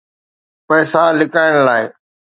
[0.67, 1.85] پئسا لڪائڻ لاءِ.